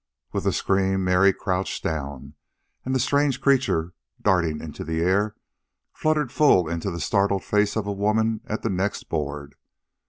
[0.31, 2.33] With the scream, Mary crouched down,
[2.83, 5.35] and the strange creature, darting into the air,
[5.93, 9.53] fluttered full into the startled face of a woman at the next board.